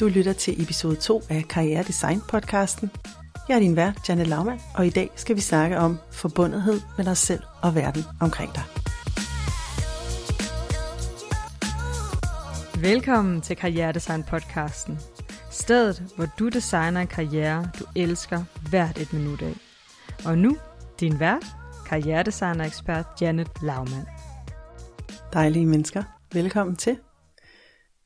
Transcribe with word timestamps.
Du 0.00 0.08
lytter 0.08 0.32
til 0.32 0.62
episode 0.62 0.96
2 0.96 1.22
af 1.30 1.44
Karriere 1.48 1.82
Design 1.82 2.20
podcasten. 2.28 2.90
Jeg 3.48 3.54
er 3.54 3.58
din 3.58 3.76
vært, 3.76 4.08
Janne 4.08 4.24
Laumann, 4.24 4.60
og 4.74 4.86
i 4.86 4.90
dag 4.90 5.10
skal 5.16 5.36
vi 5.36 5.40
snakke 5.40 5.78
om 5.78 5.98
forbundethed 6.12 6.80
med 6.96 7.04
dig 7.04 7.16
selv 7.16 7.42
og 7.62 7.74
verden 7.74 8.02
omkring 8.20 8.54
dig. 8.54 8.62
Velkommen 12.82 13.40
til 13.40 13.56
Karriere 13.56 13.92
Design 13.92 14.22
podcasten. 14.22 14.98
Stedet, 15.50 16.12
hvor 16.16 16.26
du 16.38 16.48
designer 16.48 17.00
en 17.00 17.06
karriere, 17.06 17.70
du 17.78 17.84
elsker 17.96 18.44
hvert 18.70 18.98
et 18.98 19.12
minut 19.12 19.42
af. 19.42 19.54
Og 20.24 20.38
nu, 20.38 20.56
din 21.00 21.20
vært, 21.20 21.46
karrieredesigner-ekspert 21.86 23.06
Janet 23.20 23.48
Laumann. 23.62 24.06
Dejlige 25.32 25.66
mennesker, 25.66 26.02
velkommen 26.32 26.76
til. 26.76 26.98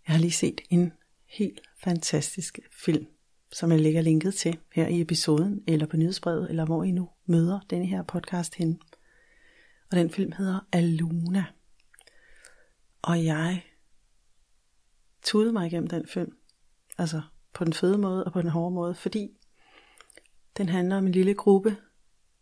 Jeg 0.06 0.14
har 0.14 0.18
lige 0.18 0.32
set 0.32 0.60
en 0.70 0.92
helt 1.26 1.60
fantastisk 1.84 2.58
film, 2.84 3.06
som 3.52 3.70
jeg 3.70 3.80
lægger 3.80 4.02
linket 4.02 4.34
til 4.34 4.58
her 4.74 4.86
i 4.86 5.00
episoden, 5.00 5.64
eller 5.66 5.86
på 5.86 5.96
nyhedsbrevet, 5.96 6.50
eller 6.50 6.64
hvor 6.64 6.84
I 6.84 6.90
nu 6.90 7.08
møder 7.26 7.60
denne 7.70 7.86
her 7.86 8.02
podcast 8.02 8.54
hen. 8.54 8.80
Og 9.90 9.96
den 9.96 10.10
film 10.10 10.32
hedder 10.32 10.66
Aluna. 10.72 11.44
Og 13.02 13.24
jeg 13.24 13.62
tudede 15.22 15.52
mig 15.52 15.66
igennem 15.66 15.88
den 15.88 16.06
film. 16.06 16.36
Altså 16.98 17.22
på 17.52 17.64
den 17.64 17.72
fede 17.72 17.98
måde 17.98 18.24
og 18.24 18.32
på 18.32 18.42
den 18.42 18.50
hårde 18.50 18.74
måde, 18.74 18.94
fordi 18.94 19.30
den 20.56 20.68
handler 20.68 20.96
om 20.96 21.06
en 21.06 21.12
lille 21.12 21.34
gruppe 21.34 21.76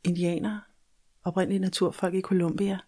indianere, 0.04 0.60
oprindelige 1.24 1.58
naturfolk 1.58 2.14
i 2.14 2.20
Colombia, 2.20 2.78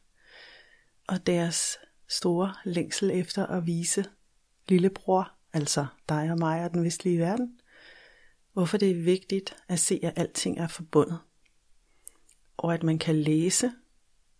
og 1.08 1.26
deres 1.26 1.78
store 2.08 2.54
længsel 2.64 3.10
efter 3.10 3.46
at 3.46 3.66
vise 3.66 4.04
lillebror, 4.68 5.41
altså 5.52 5.86
dig 6.08 6.30
og 6.30 6.38
mig 6.38 6.64
og 6.64 6.74
den 6.74 6.84
vestlige 6.84 7.18
verden, 7.18 7.60
hvorfor 8.52 8.78
det 8.78 8.90
er 8.90 9.02
vigtigt 9.02 9.56
at 9.68 9.78
se, 9.78 10.00
at 10.02 10.12
alting 10.16 10.58
er 10.58 10.68
forbundet. 10.68 11.18
Og 12.56 12.74
at 12.74 12.82
man 12.82 12.98
kan 12.98 13.16
læse, 13.16 13.72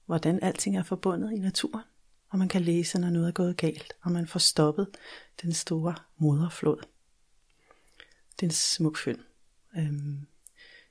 hvordan 0.07 0.43
alting 0.43 0.77
er 0.77 0.83
forbundet 0.83 1.33
i 1.33 1.39
naturen. 1.39 1.85
Og 2.29 2.39
man 2.39 2.49
kan 2.49 2.63
læse, 2.63 2.99
når 2.99 3.11
noget 3.11 3.29
er 3.29 3.33
gået 3.33 3.57
galt, 3.57 3.93
og 4.03 4.13
man 4.13 4.27
får 4.27 4.39
stoppet 4.39 4.89
den 5.43 5.53
store 5.53 5.95
moderflod. 6.17 6.83
Det 8.33 8.43
er 8.43 8.47
en 8.47 8.51
smuk 8.51 8.99
film. 8.99 9.23
Øhm, 9.77 10.27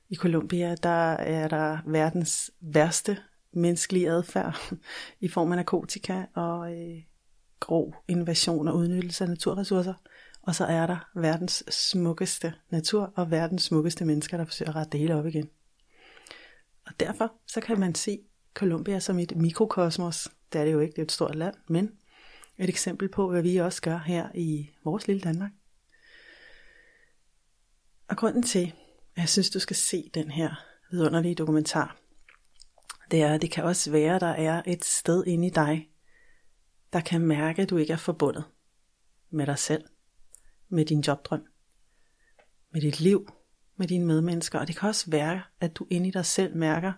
I 0.08 0.14
Colombia, 0.14 0.74
der 0.74 1.12
er 1.12 1.48
der 1.48 1.78
verdens 1.86 2.50
værste 2.60 3.18
menneskelige 3.52 4.10
adfærd 4.10 4.72
i 5.20 5.28
form 5.28 5.52
af 5.52 5.56
narkotika 5.56 6.24
og 6.34 6.72
øh, 6.72 7.02
grov 7.62 7.94
invasion 8.08 8.68
og 8.68 8.76
udnyttelse 8.76 9.24
af 9.24 9.30
naturressourcer. 9.30 9.94
Og 10.42 10.54
så 10.54 10.64
er 10.64 10.86
der 10.86 11.10
verdens 11.14 11.64
smukkeste 11.68 12.54
natur 12.70 13.12
og 13.16 13.30
verdens 13.30 13.62
smukkeste 13.62 14.04
mennesker, 14.04 14.36
der 14.36 14.44
forsøger 14.44 14.70
at 14.70 14.76
rette 14.76 14.90
det 14.90 15.00
hele 15.00 15.16
op 15.16 15.26
igen. 15.26 15.50
Og 16.86 16.92
derfor 17.00 17.32
så 17.46 17.60
kan 17.60 17.80
man 17.80 17.94
se 17.94 18.20
Colombia 18.54 19.00
som 19.00 19.18
et 19.18 19.36
mikrokosmos. 19.36 20.28
Det 20.52 20.60
er 20.60 20.64
det 20.64 20.72
jo 20.72 20.80
ikke, 20.80 20.92
det 20.92 20.98
er 20.98 21.06
et 21.06 21.12
stort 21.12 21.34
land, 21.34 21.54
men 21.68 21.90
et 22.58 22.68
eksempel 22.68 23.08
på, 23.08 23.30
hvad 23.30 23.42
vi 23.42 23.56
også 23.56 23.82
gør 23.82 23.98
her 23.98 24.28
i 24.34 24.70
vores 24.84 25.06
lille 25.06 25.22
Danmark. 25.22 25.50
Og 28.08 28.16
grunden 28.16 28.42
til, 28.42 28.72
at 29.16 29.20
jeg 29.20 29.28
synes, 29.28 29.50
du 29.50 29.58
skal 29.58 29.76
se 29.76 30.10
den 30.14 30.30
her 30.30 30.64
vidunderlige 30.90 31.34
dokumentar, 31.34 31.96
det 33.10 33.22
er, 33.22 33.34
at 33.34 33.42
det 33.42 33.50
kan 33.50 33.64
også 33.64 33.90
være, 33.90 34.14
at 34.14 34.20
der 34.20 34.26
er 34.26 34.62
et 34.66 34.84
sted 34.84 35.24
inde 35.26 35.46
i 35.46 35.50
dig, 35.50 35.88
der 36.92 37.00
kan 37.00 37.20
mærke, 37.20 37.62
at 37.62 37.70
du 37.70 37.76
ikke 37.76 37.92
er 37.92 37.96
forbundet 37.96 38.44
med 39.30 39.46
dig 39.46 39.58
selv, 39.58 39.84
med 40.68 40.84
din 40.84 41.00
jobdrøm, 41.00 41.46
med 42.72 42.80
dit 42.80 43.00
liv, 43.00 43.28
med 43.76 43.88
dine 43.88 44.06
medmennesker. 44.06 44.58
Og 44.58 44.68
det 44.68 44.76
kan 44.76 44.88
også 44.88 45.10
være, 45.10 45.42
at 45.60 45.76
du 45.76 45.86
inde 45.90 46.08
i 46.08 46.10
dig 46.10 46.26
selv 46.26 46.56
mærker 46.56 46.92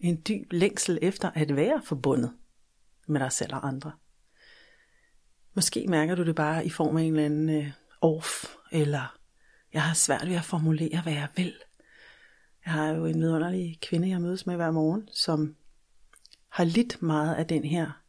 en 0.00 0.22
dyb 0.28 0.52
længsel 0.52 0.98
efter 1.02 1.30
at 1.30 1.56
være 1.56 1.82
forbundet 1.84 2.32
med 3.08 3.20
dig 3.20 3.32
selv 3.32 3.54
og 3.54 3.68
andre. 3.68 3.92
Måske 5.54 5.86
mærker 5.88 6.14
du 6.14 6.24
det 6.24 6.34
bare 6.34 6.66
i 6.66 6.70
form 6.70 6.96
af 6.96 7.02
en 7.02 7.12
eller 7.12 7.24
anden 7.24 7.48
øh, 7.48 7.72
off, 8.00 8.44
eller 8.72 9.18
jeg 9.72 9.82
har 9.82 9.94
svært 9.94 10.28
ved 10.28 10.34
at 10.34 10.44
formulere, 10.44 11.00
hvad 11.02 11.12
jeg 11.12 11.28
vil. 11.36 11.54
Jeg 12.64 12.72
har 12.72 12.88
jo 12.88 13.06
en 13.06 13.20
vidunderlig 13.20 13.78
kvinde, 13.82 14.08
jeg 14.08 14.20
mødes 14.20 14.46
med 14.46 14.56
hver 14.56 14.70
morgen, 14.70 15.08
som 15.12 15.56
har 16.48 16.64
lidt 16.64 17.02
meget 17.02 17.34
af 17.34 17.46
den 17.46 17.64
her 17.64 18.02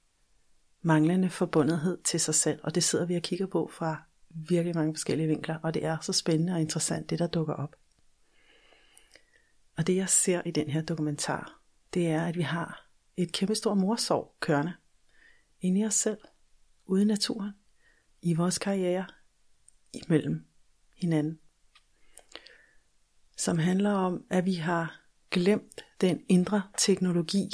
manglende 0.82 1.30
forbundethed 1.30 1.98
til 2.04 2.20
sig 2.20 2.36
selv, 2.36 2.60
og 2.64 2.76
det 2.76 2.84
sidder 2.84 3.06
vi 3.06 3.16
og 3.16 3.22
kigger 3.22 3.48
på 3.48 3.70
fra 3.74 4.04
virkelig 4.30 4.76
mange 4.76 4.94
forskellige 4.94 5.28
vinkler, 5.28 5.58
og 5.64 5.74
det 5.74 5.86
er 5.86 5.98
så 6.02 6.14
spændende 6.14 6.54
og 6.54 6.62
interessant, 6.62 7.10
det 7.10 7.20
der 7.20 7.28
dukker 7.28 7.54
op. 7.54 7.76
Og 9.78 9.88
det 9.88 9.96
jeg 9.96 10.10
ser 10.10 10.42
i 10.46 10.52
den 10.52 10.70
her 10.70 10.82
dokumentar, 10.82 11.62
det 11.94 12.08
er, 12.08 12.26
at 12.26 12.38
vi 12.38 12.42
har 12.42 12.90
et 13.18 13.32
kæmpestort 13.32 13.78
morsorg 13.78 14.36
kørende 14.40 14.74
inde 15.62 15.80
i 15.80 15.86
os 15.86 15.94
selv, 15.94 16.18
ude 16.86 17.02
i 17.02 17.06
naturen, 17.06 17.52
i 18.22 18.34
vores 18.34 18.58
karriere, 18.58 19.06
imellem 19.94 20.46
hinanden. 20.98 21.40
Som 23.38 23.58
handler 23.58 23.92
om, 23.92 24.26
at 24.30 24.46
vi 24.46 24.54
har 24.54 25.02
glemt 25.32 25.86
den 26.02 26.24
indre 26.30 26.62
teknologi, 26.78 27.50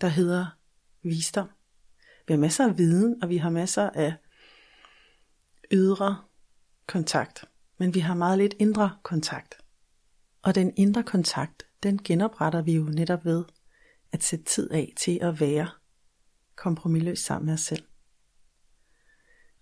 der 0.00 0.08
hedder 0.08 0.46
visdom. 1.02 1.48
Vi 2.26 2.32
har 2.32 2.38
masser 2.40 2.68
af 2.68 2.78
viden, 2.78 3.22
og 3.22 3.28
vi 3.28 3.36
har 3.36 3.50
masser 3.50 3.90
af 3.90 4.14
ydre 5.72 6.22
kontakt, 6.86 7.44
men 7.78 7.94
vi 7.94 8.00
har 8.00 8.14
meget 8.14 8.38
lidt 8.38 8.54
indre 8.58 8.90
kontakt. 9.02 9.54
Og 10.42 10.54
den 10.54 10.72
indre 10.76 11.02
kontakt, 11.02 11.66
den 11.82 12.02
genopretter 12.04 12.62
vi 12.62 12.72
jo 12.72 12.82
netop 12.82 13.24
ved 13.24 13.44
at 14.12 14.22
sætte 14.22 14.44
tid 14.44 14.70
af 14.70 14.92
til 14.96 15.18
at 15.22 15.40
være 15.40 15.68
kompromilløs 16.56 17.18
sammen 17.18 17.46
med 17.46 17.54
os 17.54 17.60
selv. 17.60 17.84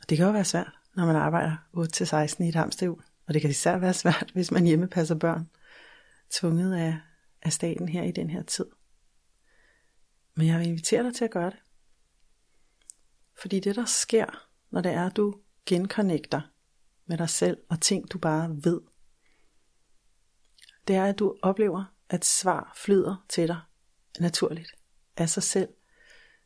Og 0.00 0.10
det 0.10 0.16
kan 0.16 0.26
jo 0.26 0.32
være 0.32 0.44
svært, 0.44 0.72
når 0.96 1.06
man 1.06 1.16
arbejder 1.16 1.56
8-16 1.76 2.44
i 2.44 2.48
et 2.48 2.54
hamsterhjul. 2.54 3.02
Og 3.26 3.34
det 3.34 3.42
kan 3.42 3.50
især 3.50 3.78
være 3.78 3.94
svært, 3.94 4.30
hvis 4.34 4.50
man 4.50 4.64
hjemme 4.64 4.88
passer 4.88 5.14
børn, 5.14 5.50
tvunget 6.30 6.74
af, 6.74 6.98
af 7.42 7.52
staten 7.52 7.88
her 7.88 8.02
i 8.02 8.10
den 8.10 8.30
her 8.30 8.42
tid. 8.42 8.66
Men 10.34 10.46
jeg 10.46 10.58
vil 10.58 10.66
invitere 10.66 11.02
dig 11.02 11.14
til 11.14 11.24
at 11.24 11.30
gøre 11.30 11.50
det. 11.50 11.58
Fordi 13.40 13.60
det 13.60 13.76
der 13.76 13.84
sker, 13.84 14.48
når 14.70 14.80
det 14.80 14.92
er, 14.92 15.06
at 15.06 15.16
du 15.16 15.34
genconnecter 15.66 16.40
med 17.06 17.18
dig 17.18 17.28
selv 17.28 17.58
og 17.68 17.80
ting, 17.80 18.12
du 18.12 18.18
bare 18.18 18.56
ved, 18.64 18.80
det 20.88 20.96
er, 20.96 21.04
at 21.04 21.18
du 21.18 21.36
oplever, 21.42 21.84
at 22.08 22.24
svar 22.24 22.72
flyder 22.76 23.26
til 23.28 23.48
dig 23.48 23.60
naturligt 24.20 24.72
af 25.16 25.28
sig 25.28 25.42
selv. 25.42 25.68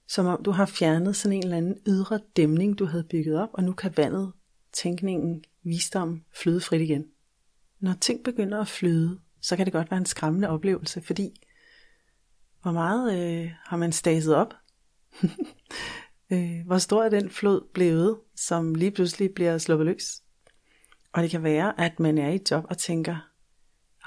Som 0.09 0.27
om 0.27 0.43
du 0.43 0.51
har 0.51 0.67
fjernet 0.67 1.17
sådan 1.17 1.37
en 1.37 1.43
eller 1.43 1.57
anden 1.57 1.79
ydre 1.87 2.21
dæmning, 2.37 2.79
du 2.79 2.87
havde 2.87 3.05
bygget 3.05 3.39
op, 3.39 3.49
og 3.53 3.65
nu 3.65 3.73
kan 3.73 3.97
vandet, 3.97 4.33
tænkningen, 4.73 5.45
visdom 5.63 6.25
flyde 6.43 6.61
frit 6.61 6.81
igen. 6.81 7.05
Når 7.81 7.95
ting 8.01 8.25
begynder 8.25 8.61
at 8.61 8.69
flyde, 8.69 9.21
så 9.41 9.57
kan 9.57 9.67
det 9.67 9.73
godt 9.73 9.91
være 9.91 9.99
en 9.99 10.07
skræmmende 10.07 10.49
oplevelse, 10.49 11.01
fordi 11.01 11.41
hvor 12.63 12.73
meget 12.73 13.19
øh, 13.19 13.51
har 13.65 13.77
man 13.77 13.93
staset 13.93 14.35
op? 14.35 14.55
øh, 16.31 16.67
hvor 16.67 16.79
stor 16.79 17.05
er 17.05 17.09
den 17.09 17.31
flod 17.31 17.69
blevet, 17.75 18.19
som 18.37 18.75
lige 18.75 18.91
pludselig 18.91 19.35
bliver 19.35 19.59
sluppet 19.59 19.87
løs? 19.87 20.23
Og 21.13 21.23
det 21.23 21.31
kan 21.31 21.43
være, 21.43 21.81
at 21.81 22.01
man 22.01 22.19
er 22.19 22.29
i 22.29 22.35
et 22.35 22.51
job 22.51 22.65
og 22.71 22.79
tænker, 22.79 23.31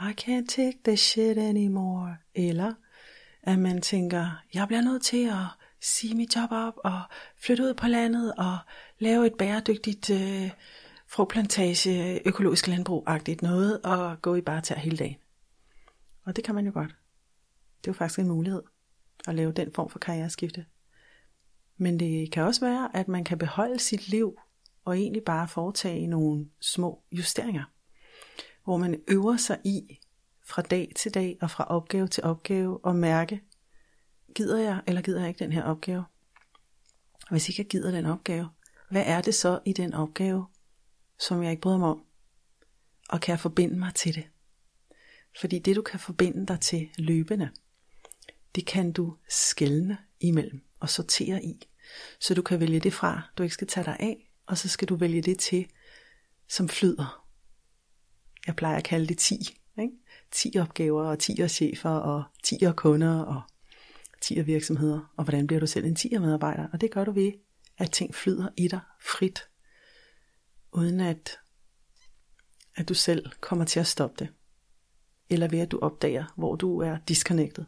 I 0.02 0.14
can't 0.22 0.46
take 0.46 0.78
this 0.86 1.00
shit 1.00 1.38
anymore. 1.38 2.16
Eller 2.36 2.74
at 3.44 3.60
man 3.60 3.82
tænker, 3.82 4.44
jeg 4.54 4.68
bliver 4.68 4.82
nødt 4.82 5.04
til 5.04 5.28
at 5.28 5.46
sige 5.82 6.16
mit 6.16 6.36
job 6.36 6.50
op 6.52 6.74
og 6.84 7.02
flytte 7.38 7.64
ud 7.64 7.74
på 7.74 7.88
landet 7.88 8.34
og 8.38 8.58
lave 9.00 9.28
et 9.28 9.34
bæredygtigt 9.34 10.10
øh, 10.10 10.52
frugtplantage, 11.08 12.28
økologisk 12.28 12.68
landbrug-agtigt 12.68 13.42
noget 13.42 13.82
og 13.82 14.22
gå 14.22 14.36
i 14.36 14.42
bare 14.42 14.62
til 14.62 14.76
hele 14.76 14.98
dagen. 14.98 15.18
Og 16.26 16.36
det 16.36 16.44
kan 16.44 16.56
man 16.56 16.66
jo 16.66 16.72
godt. 16.74 16.96
Det 17.82 17.88
er 17.88 17.92
jo 17.92 17.94
faktisk 17.94 18.20
en 18.20 18.28
mulighed 18.28 18.62
at 19.28 19.36
lave 19.36 19.52
den 19.52 19.74
form 19.74 19.90
for 19.90 20.00
karriereskifte. 20.00 20.66
Men 21.78 22.00
det 22.00 22.32
kan 22.32 22.44
også 22.44 22.62
være, 22.66 22.90
at 22.94 23.08
man 23.08 23.24
kan 23.24 23.38
beholde 23.38 23.80
sit 23.80 24.08
liv 24.10 24.38
og 24.86 24.98
egentlig 24.98 25.24
bare 25.24 25.48
foretage 25.48 26.08
nogle 26.08 26.50
små 26.60 27.04
justeringer, 27.12 27.64
hvor 28.64 28.78
man 28.78 29.02
øver 29.08 29.38
sig 29.38 29.60
i 29.64 30.00
fra 30.46 30.62
dag 30.62 30.92
til 30.96 31.14
dag 31.14 31.38
og 31.42 31.52
fra 31.52 31.64
opgave 31.64 32.08
til 32.08 32.24
opgave 32.24 32.86
og 32.86 32.96
mærke, 32.96 33.42
gider 34.36 34.60
jeg 34.60 34.82
eller 34.88 35.02
gider 35.02 35.20
jeg 35.20 35.30
ikke 35.30 35.44
den 35.44 35.52
her 35.52 35.64
opgave? 35.64 36.04
Og 37.22 37.30
hvis 37.30 37.50
ikke 37.50 37.62
jeg 37.62 37.68
gider 37.68 37.92
den 37.92 38.06
opgave, 38.06 38.50
hvad 38.90 39.04
er 39.06 39.22
det 39.22 39.36
så 39.36 39.60
i 39.66 39.74
den 39.74 39.94
opgave, 39.94 40.46
som 41.20 41.44
jeg 41.44 41.52
ikke 41.52 41.62
bryder 41.62 41.78
mig 41.78 41.90
om? 41.90 42.04
Og 43.10 43.22
kan 43.22 43.32
jeg 43.32 43.40
forbinde 43.40 43.80
mig 43.80 43.94
til 43.96 44.16
det? 44.16 44.28
Fordi 45.40 45.60
det 45.60 45.76
du 45.76 45.82
kan 45.82 46.00
forbinde 46.00 46.48
dig 46.48 46.60
til 46.60 46.90
løbende, 46.98 47.50
det 48.56 48.66
kan 48.66 48.92
du 48.92 49.18
skælne 49.30 49.98
imellem 50.20 50.67
og 50.80 50.90
sortere 50.90 51.44
i. 51.44 51.68
Så 52.20 52.34
du 52.34 52.42
kan 52.42 52.60
vælge 52.60 52.80
det 52.80 52.94
fra, 52.94 53.22
du 53.38 53.44
ikke 53.44 53.54
skal 53.54 53.68
tage 53.68 53.86
dig 53.86 53.98
af, 54.00 54.32
og 54.46 54.58
så 54.58 54.70
skal 54.70 54.88
du 54.88 54.96
vælge 54.96 55.22
det 55.22 55.40
til, 55.40 55.68
som 56.48 56.70
flyder. 56.70 57.28
Jeg 58.48 58.56
plejer 58.56 58.78
at 58.78 58.84
kalde 58.84 59.08
det 59.08 59.18
10. 59.18 59.36
Ikke? 59.80 59.94
10 60.32 60.58
opgaver 60.60 61.04
og 61.04 61.20
10 61.20 61.48
chefer 61.48 61.90
og 61.90 62.24
10 62.44 62.58
kunder 62.76 63.20
og 63.20 63.42
10 64.22 64.42
virksomheder. 64.42 65.14
Og 65.18 65.24
hvordan 65.24 65.48
bliver 65.48 65.60
du 65.60 65.68
selv 65.68 65.86
en 65.86 65.96
10 65.96 66.18
medarbejder? 66.18 66.68
Og 66.74 66.82
det 66.82 66.92
gør 66.92 67.06
du 67.06 67.12
ved, 67.12 67.32
at 67.78 67.92
ting 67.92 68.16
flyder 68.16 68.50
i 68.58 68.68
dig 68.68 68.80
frit. 69.02 69.48
Uden 70.74 71.00
at, 71.00 71.40
at 72.76 72.90
du 72.90 72.94
selv 72.94 73.32
kommer 73.42 73.66
til 73.66 73.80
at 73.80 73.88
stoppe 73.88 74.16
det. 74.20 74.34
Eller 75.30 75.48
ved 75.48 75.60
at 75.60 75.72
du 75.72 75.80
opdager, 75.80 76.26
hvor 76.38 76.56
du 76.56 76.80
er 76.80 76.98
disconnected. 77.08 77.66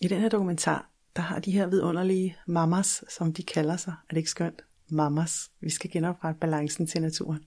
I 0.00 0.08
den 0.08 0.20
her 0.20 0.28
dokumentar, 0.28 0.90
der 1.16 1.22
har 1.22 1.38
de 1.38 1.50
her 1.50 1.66
vidunderlige 1.66 2.36
mamas, 2.46 3.04
som 3.08 3.32
de 3.32 3.42
kalder 3.42 3.76
sig. 3.76 3.92
Er 3.92 4.10
det 4.10 4.16
ikke 4.16 4.30
skønt? 4.30 4.62
Mamas. 4.88 5.50
Vi 5.60 5.70
skal 5.70 5.90
genoprette 5.90 6.40
balancen 6.40 6.86
til 6.86 7.02
naturen. 7.02 7.44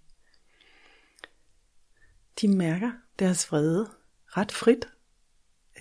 De 2.41 2.47
mærker 2.47 2.91
deres 3.19 3.51
vrede 3.51 3.89
ret 4.25 4.51
frit 4.51 4.87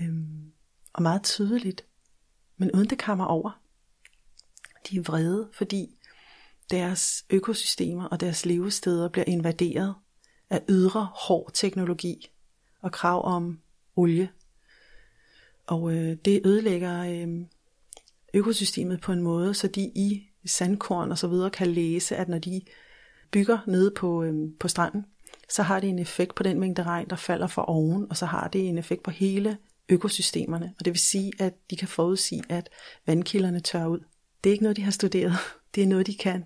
øhm, 0.00 0.52
og 0.92 1.02
meget 1.02 1.22
tydeligt, 1.22 1.84
men 2.56 2.72
uden 2.72 2.90
det 2.90 2.98
kommer 2.98 3.24
over. 3.24 3.60
De 4.90 4.96
er 4.96 5.02
vrede, 5.02 5.50
fordi 5.52 5.98
deres 6.70 7.24
økosystemer 7.30 8.04
og 8.04 8.20
deres 8.20 8.46
levesteder 8.46 9.08
bliver 9.08 9.24
invaderet 9.24 9.94
af 10.50 10.62
ydre 10.68 11.08
hård 11.14 11.50
teknologi 11.54 12.30
og 12.80 12.92
krav 12.92 13.24
om 13.24 13.60
olie. 13.96 14.30
Og 15.68 15.92
øh, 15.92 16.16
det 16.24 16.40
ødelægger 16.44 17.04
øh, 17.04 17.28
økosystemet 18.34 19.00
på 19.00 19.12
en 19.12 19.22
måde, 19.22 19.54
så 19.54 19.68
de 19.68 19.80
i 19.80 20.22
sandkorn 20.46 21.10
og 21.10 21.18
så 21.18 21.28
videre 21.28 21.50
kan 21.50 21.66
læse, 21.66 22.16
at 22.16 22.28
når 22.28 22.38
de 22.38 22.60
bygger 23.30 23.58
nede 23.66 23.90
på, 23.96 24.22
øh, 24.22 24.34
på 24.60 24.68
stranden, 24.68 25.04
så 25.48 25.62
har 25.62 25.80
det 25.80 25.88
en 25.88 25.98
effekt 25.98 26.34
på 26.34 26.42
den 26.42 26.60
mængde 26.60 26.82
regn, 26.82 27.10
der 27.10 27.16
falder 27.16 27.46
fra 27.46 27.64
oven, 27.68 28.06
og 28.10 28.16
så 28.16 28.26
har 28.26 28.48
det 28.48 28.68
en 28.68 28.78
effekt 28.78 29.02
på 29.02 29.10
hele 29.10 29.58
økosystemerne. 29.88 30.74
Og 30.78 30.84
det 30.84 30.92
vil 30.92 31.00
sige, 31.00 31.32
at 31.38 31.54
de 31.70 31.76
kan 31.76 31.88
forudsige, 31.88 32.42
at 32.48 32.68
vandkilderne 33.06 33.60
tør 33.60 33.86
ud. 33.86 34.00
Det 34.44 34.50
er 34.50 34.52
ikke 34.52 34.64
noget, 34.64 34.76
de 34.76 34.82
har 34.82 34.90
studeret. 34.90 35.32
Det 35.74 35.82
er 35.82 35.86
noget, 35.86 36.06
de 36.06 36.14
kan 36.14 36.44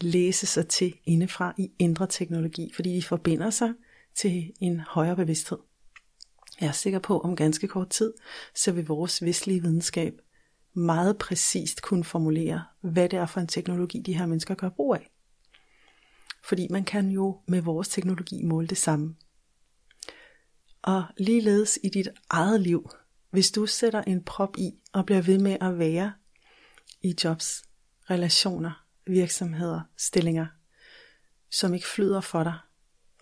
læse 0.00 0.46
sig 0.46 0.68
til 0.68 0.94
indefra 1.04 1.54
i 1.58 1.70
indre 1.78 2.06
teknologi, 2.06 2.72
fordi 2.74 2.96
de 2.96 3.02
forbinder 3.02 3.50
sig 3.50 3.72
til 4.14 4.52
en 4.60 4.80
højere 4.80 5.16
bevidsthed. 5.16 5.58
Jeg 6.60 6.68
er 6.68 6.72
sikker 6.72 6.98
på, 6.98 7.20
om 7.20 7.36
ganske 7.36 7.68
kort 7.68 7.90
tid, 7.90 8.12
så 8.54 8.72
vil 8.72 8.86
vores 8.86 9.22
vestlige 9.22 9.62
videnskab 9.62 10.14
meget 10.74 11.18
præcist 11.18 11.82
kunne 11.82 12.04
formulere, 12.04 12.64
hvad 12.80 13.08
det 13.08 13.18
er 13.18 13.26
for 13.26 13.40
en 13.40 13.46
teknologi, 13.46 14.00
de 14.00 14.18
her 14.18 14.26
mennesker 14.26 14.54
gør 14.54 14.68
brug 14.68 14.94
af. 14.94 15.10
Fordi 16.44 16.66
man 16.70 16.84
kan 16.84 17.10
jo 17.10 17.40
med 17.48 17.60
vores 17.60 17.88
teknologi 17.88 18.42
måle 18.42 18.66
det 18.66 18.78
samme. 18.78 19.16
Og 20.82 21.04
ligeledes 21.18 21.78
i 21.84 21.88
dit 21.88 22.08
eget 22.30 22.60
liv, 22.60 22.90
hvis 23.30 23.50
du 23.50 23.66
sætter 23.66 24.02
en 24.02 24.24
prop 24.24 24.56
i 24.58 24.70
og 24.92 25.06
bliver 25.06 25.22
ved 25.22 25.38
med 25.38 25.56
at 25.60 25.78
være 25.78 26.12
i 27.02 27.14
jobs, 27.24 27.62
relationer, 28.10 28.84
virksomheder, 29.06 29.80
stillinger, 29.96 30.46
som 31.50 31.74
ikke 31.74 31.86
flyder 31.86 32.20
for 32.20 32.42
dig, 32.42 32.58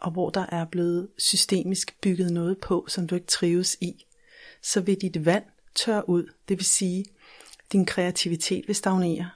og 0.02 0.10
hvor 0.10 0.30
der 0.30 0.46
er 0.48 0.64
blevet 0.64 1.08
systemisk 1.18 2.00
bygget 2.00 2.32
noget 2.32 2.58
på, 2.60 2.86
som 2.88 3.06
du 3.06 3.14
ikke 3.14 3.26
trives 3.26 3.76
i, 3.80 4.06
så 4.62 4.80
vil 4.80 5.00
dit 5.00 5.24
vand 5.24 5.44
tør 5.74 6.00
ud, 6.00 6.32
det 6.48 6.58
vil 6.58 6.66
sige, 6.66 7.04
din 7.72 7.86
kreativitet 7.86 8.64
vil 8.66 8.74
stagnere. 8.74 9.30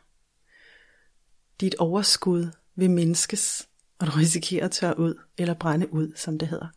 Dit 1.60 1.74
overskud 1.74 2.50
vil 2.74 2.90
mindskes, 2.90 3.68
og 3.98 4.06
du 4.06 4.12
risikerer 4.12 4.64
at 4.64 4.70
tørre 4.70 4.98
ud 4.98 5.20
eller 5.38 5.54
brænde 5.54 5.92
ud, 5.92 6.12
som 6.16 6.38
det 6.38 6.48
hedder. 6.48 6.68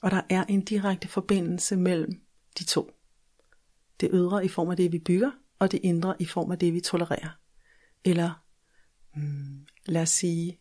Og 0.00 0.10
der 0.10 0.22
er 0.30 0.44
en 0.44 0.64
direkte 0.64 1.08
forbindelse 1.08 1.76
mellem 1.76 2.20
de 2.58 2.64
to. 2.64 2.90
Det 4.00 4.10
ydre 4.12 4.44
i 4.44 4.48
form 4.48 4.70
af 4.70 4.76
det, 4.76 4.92
vi 4.92 4.98
bygger, 4.98 5.30
og 5.58 5.72
det 5.72 5.80
indre 5.82 6.14
i 6.18 6.24
form 6.24 6.50
af 6.50 6.58
det, 6.58 6.72
vi 6.72 6.80
tolererer. 6.80 7.38
Eller 8.04 8.44
hmm, 9.14 9.66
lad 9.86 10.02
os 10.02 10.10
sige, 10.10 10.60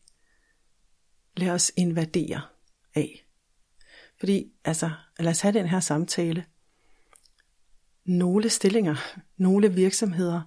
lad 1.37 1.49
os 1.49 1.71
invadere 1.75 2.41
af. 2.97 3.25
Fordi, 4.19 4.51
altså, 4.65 4.91
lad 5.19 5.31
os 5.31 5.41
have 5.41 5.53
den 5.53 5.67
her 5.67 5.79
samtale. 5.79 6.45
Nogle 8.05 8.49
stillinger, 8.49 8.95
nogle 9.37 9.73
virksomheder 9.73 10.41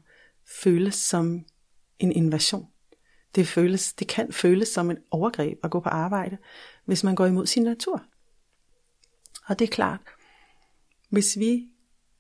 føles 0.63 0.95
som 0.95 1.45
en 1.99 2.13
invasion. 2.13 2.67
Det, 3.35 3.47
føles, 3.47 3.93
det 3.93 4.09
kan 4.09 4.33
føles 4.33 4.69
som 4.69 4.91
et 4.91 4.99
overgreb 5.11 5.59
at 5.65 5.71
gå 5.71 5.81
på 5.81 5.89
arbejde, 5.89 6.39
hvis 6.85 7.05
man 7.05 7.15
går 7.15 7.27
imod 7.27 7.47
sin 7.47 7.63
natur. 7.63 8.05
Og 9.47 9.59
det 9.59 9.65
er 9.65 9.73
klart, 9.73 10.01
hvis 11.11 11.39
vi 11.39 11.69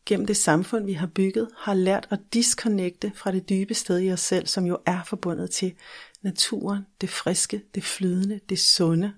gennem 0.07 0.27
det 0.27 0.37
samfund, 0.37 0.85
vi 0.85 0.93
har 0.93 1.07
bygget, 1.07 1.49
har 1.57 1.75
lært 1.75 2.07
at 2.11 2.21
disconnecte 2.33 3.13
fra 3.15 3.33
det 3.33 3.49
dybe 3.49 3.75
sted 3.75 4.01
i 4.01 4.13
os 4.13 4.21
selv, 4.21 4.47
som 4.47 4.67
jo 4.67 4.79
er 4.87 5.05
forbundet 5.05 5.51
til 5.51 5.75
naturen, 6.23 6.87
det 7.01 7.11
friske, 7.11 7.63
det 7.75 7.85
flydende, 7.85 8.41
det 8.49 8.59
sunde, 8.59 9.15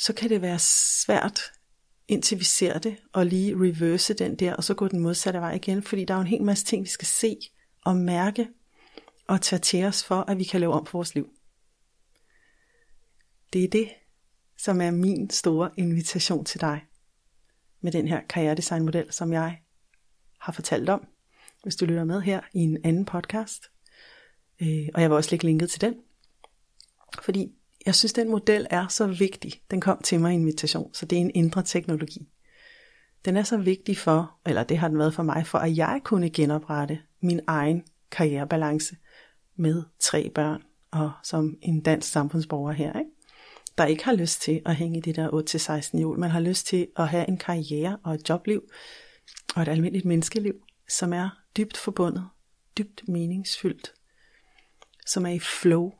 så 0.00 0.12
kan 0.12 0.30
det 0.30 0.42
være 0.42 0.58
svært, 1.04 1.40
indtil 2.08 2.38
vi 2.38 2.44
ser 2.44 2.78
det, 2.78 2.96
og 3.12 3.26
lige 3.26 3.54
reverse 3.54 4.14
den 4.14 4.36
der, 4.36 4.54
og 4.54 4.64
så 4.64 4.74
gå 4.74 4.88
den 4.88 5.00
modsatte 5.00 5.40
vej 5.40 5.54
igen, 5.54 5.82
fordi 5.82 6.04
der 6.04 6.14
er 6.14 6.18
jo 6.18 6.20
en 6.20 6.26
hel 6.26 6.42
masse 6.42 6.64
ting, 6.64 6.84
vi 6.84 6.88
skal 6.88 7.06
se 7.06 7.36
og 7.84 7.96
mærke, 7.96 8.48
og 9.26 9.40
tage 9.40 9.60
til 9.60 9.84
os 9.84 10.04
for, 10.04 10.24
at 10.28 10.38
vi 10.38 10.44
kan 10.44 10.60
lave 10.60 10.72
om 10.72 10.84
på 10.84 10.98
vores 10.98 11.14
liv. 11.14 11.28
Det 13.52 13.64
er 13.64 13.68
det, 13.68 13.88
som 14.58 14.80
er 14.80 14.90
min 14.90 15.30
store 15.30 15.70
invitation 15.76 16.44
til 16.44 16.60
dig 16.60 16.84
med 17.80 17.92
den 17.92 18.08
her 18.08 18.20
karrieredesignmodel, 18.28 19.12
som 19.12 19.32
jeg 19.32 19.60
har 20.38 20.52
fortalt 20.52 20.88
om, 20.88 21.06
hvis 21.62 21.76
du 21.76 21.84
lytter 21.84 22.04
med 22.04 22.20
her 22.20 22.40
i 22.54 22.58
en 22.58 22.78
anden 22.84 23.04
podcast. 23.04 23.70
Øh, 24.62 24.88
og 24.94 25.00
jeg 25.00 25.10
vil 25.10 25.16
også 25.16 25.30
lægge 25.30 25.46
linket 25.46 25.70
til 25.70 25.80
den. 25.80 25.94
Fordi 27.22 27.59
jeg 27.86 27.94
synes, 27.94 28.12
den 28.12 28.30
model 28.30 28.66
er 28.70 28.88
så 28.88 29.06
vigtig. 29.06 29.62
Den 29.70 29.80
kom 29.80 30.00
til 30.04 30.20
mig 30.20 30.32
i 30.32 30.34
invitation, 30.34 30.94
så 30.94 31.06
det 31.06 31.16
er 31.16 31.20
en 31.20 31.30
indre 31.34 31.62
teknologi. 31.62 32.28
Den 33.24 33.36
er 33.36 33.42
så 33.42 33.56
vigtig 33.56 33.98
for, 33.98 34.38
eller 34.46 34.62
det 34.62 34.78
har 34.78 34.88
den 34.88 34.98
været 34.98 35.14
for 35.14 35.22
mig, 35.22 35.46
for 35.46 35.58
at 35.58 35.76
jeg 35.76 36.00
kunne 36.04 36.30
genoprette 36.30 36.98
min 37.20 37.40
egen 37.46 37.84
karrierebalance 38.10 38.96
med 39.56 39.82
tre 39.98 40.30
børn 40.34 40.62
og 40.90 41.12
som 41.22 41.56
en 41.62 41.80
dansk 41.80 42.10
samfundsborger 42.12 42.72
her. 42.72 42.98
Ikke? 42.98 43.10
der 43.80 43.86
ikke 43.86 44.04
har 44.04 44.12
lyst 44.12 44.42
til 44.42 44.62
at 44.66 44.76
hænge 44.76 44.98
i 44.98 45.00
det 45.00 45.16
der 45.16 45.28
8-16 45.94 46.00
jul. 46.00 46.18
Man 46.18 46.30
har 46.30 46.40
lyst 46.40 46.66
til 46.66 46.86
at 46.96 47.08
have 47.08 47.28
en 47.28 47.36
karriere 47.36 47.98
og 48.04 48.14
et 48.14 48.28
jobliv 48.28 48.62
og 49.56 49.62
et 49.62 49.68
almindeligt 49.68 50.04
menneskeliv, 50.04 50.54
som 50.88 51.12
er 51.12 51.30
dybt 51.56 51.76
forbundet, 51.76 52.28
dybt 52.78 53.08
meningsfyldt, 53.08 53.92
som 55.06 55.26
er 55.26 55.30
i 55.30 55.38
flow, 55.38 55.92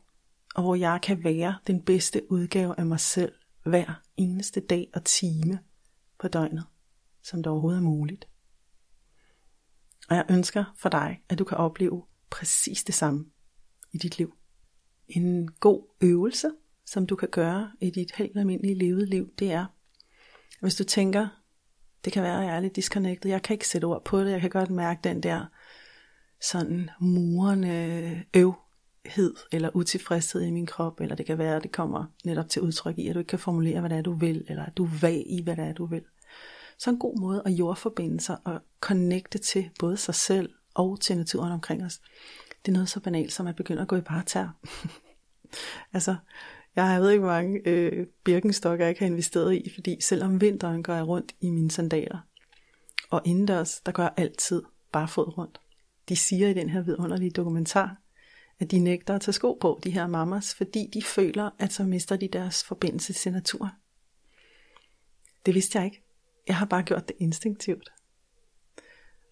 og 0.55 0.63
hvor 0.63 0.75
jeg 0.75 0.99
kan 1.03 1.23
være 1.23 1.57
den 1.67 1.81
bedste 1.81 2.31
udgave 2.31 2.79
af 2.79 2.85
mig 2.85 2.99
selv 2.99 3.33
hver 3.65 4.01
eneste 4.17 4.59
dag 4.59 4.89
og 4.93 5.05
time 5.05 5.59
på 6.19 6.27
døgnet, 6.27 6.65
som 7.23 7.43
det 7.43 7.51
overhovedet 7.51 7.77
er 7.77 7.83
muligt. 7.83 8.27
Og 10.09 10.15
jeg 10.15 10.25
ønsker 10.29 10.63
for 10.77 10.89
dig, 10.89 11.23
at 11.29 11.39
du 11.39 11.43
kan 11.43 11.57
opleve 11.57 12.05
præcis 12.29 12.83
det 12.83 12.95
samme 12.95 13.25
i 13.91 13.97
dit 13.97 14.17
liv. 14.17 14.35
En 15.07 15.51
god 15.51 15.87
øvelse 16.01 16.51
som 16.85 17.07
du 17.07 17.15
kan 17.15 17.29
gøre 17.29 17.71
i 17.81 17.89
dit 17.89 18.11
helt 18.15 18.37
almindelige 18.37 18.75
levede 18.75 19.05
liv, 19.05 19.33
det 19.39 19.51
er, 19.51 19.65
hvis 20.61 20.75
du 20.75 20.83
tænker, 20.83 21.27
det 22.05 22.13
kan 22.13 22.23
være, 22.23 22.41
at 22.41 22.47
jeg 22.47 22.55
er 22.55 22.59
lidt 22.59 22.75
disconnected, 22.75 23.31
jeg 23.31 23.41
kan 23.41 23.53
ikke 23.53 23.67
sætte 23.67 23.85
ord 23.85 24.05
på 24.05 24.23
det, 24.23 24.31
jeg 24.31 24.41
kan 24.41 24.49
godt 24.49 24.69
mærke 24.69 24.99
den 25.03 25.23
der 25.23 25.45
sådan 26.41 26.89
murende 26.99 28.23
hed 29.05 29.33
eller 29.51 29.69
utilfredshed 29.73 30.41
i 30.41 30.51
min 30.51 30.65
krop, 30.65 31.01
eller 31.01 31.15
det 31.15 31.25
kan 31.25 31.37
være, 31.37 31.55
at 31.55 31.63
det 31.63 31.71
kommer 31.71 32.05
netop 32.25 32.49
til 32.49 32.61
udtryk 32.61 32.97
i, 32.97 33.07
at 33.07 33.15
du 33.15 33.19
ikke 33.19 33.29
kan 33.29 33.39
formulere, 33.39 33.79
hvad 33.79 33.89
det 33.89 33.97
er, 33.97 34.01
du 34.01 34.13
vil, 34.13 34.45
eller 34.47 34.65
at 34.65 34.77
du 34.77 34.83
er 34.83 34.99
vag 35.01 35.23
i, 35.27 35.41
hvad 35.43 35.55
det 35.55 35.65
er, 35.65 35.73
du 35.73 35.85
vil. 35.85 36.03
Så 36.77 36.89
en 36.89 36.99
god 36.99 37.19
måde 37.19 37.43
at 37.45 37.51
jordforbinde 37.51 38.19
sig 38.19 38.37
og 38.43 38.61
connecte 38.79 39.37
til 39.37 39.69
både 39.79 39.97
sig 39.97 40.15
selv 40.15 40.49
og 40.73 40.99
til 40.99 41.17
naturen 41.17 41.51
omkring 41.51 41.85
os. 41.85 42.01
Det 42.65 42.71
er 42.71 42.73
noget 42.73 42.89
så 42.89 42.99
banalt, 42.99 43.33
som 43.33 43.47
at 43.47 43.55
begynde 43.55 43.81
at 43.81 43.87
gå 43.87 43.95
i 43.95 44.01
parter. 44.01 44.49
altså, 45.93 46.15
jeg 46.75 47.01
ved 47.01 47.09
ikke, 47.09 47.19
hvor 47.19 47.31
mange 47.31 47.61
øh, 47.65 48.07
birkenstokker, 48.23 48.85
jeg 48.85 48.89
ikke 48.89 49.01
har 49.01 49.07
investeret 49.07 49.53
i, 49.53 49.71
fordi 49.73 49.97
selvom 50.01 50.41
vinteren 50.41 50.83
går 50.83 50.93
jeg 50.93 51.07
rundt 51.07 51.35
i 51.41 51.49
mine 51.49 51.71
sandaler. 51.71 52.19
Og 53.09 53.21
indendørs, 53.25 53.81
der 53.85 53.91
går 53.91 54.03
jeg 54.03 54.13
altid 54.17 54.63
bare 54.91 55.07
fod 55.07 55.37
rundt. 55.37 55.59
De 56.09 56.15
siger 56.15 56.47
i 56.47 56.53
den 56.53 56.69
her 56.69 56.81
vidunderlige 56.81 57.31
dokumentar, 57.31 58.00
at 58.61 58.71
de 58.71 58.79
nægter 58.79 59.15
at 59.15 59.21
tage 59.21 59.33
sko 59.33 59.57
på, 59.61 59.79
de 59.83 59.91
her 59.91 60.07
mamas, 60.07 60.55
fordi 60.55 60.89
de 60.93 61.01
føler, 61.03 61.49
at 61.59 61.73
så 61.73 61.83
mister 61.83 62.15
de 62.15 62.27
deres 62.27 62.63
forbindelse 62.63 63.13
til 63.13 63.31
naturen. 63.31 63.71
Det 65.45 65.55
vidste 65.55 65.77
jeg 65.77 65.85
ikke. 65.85 66.03
Jeg 66.47 66.57
har 66.57 66.65
bare 66.65 66.83
gjort 66.83 67.07
det 67.07 67.15
instinktivt. 67.19 67.89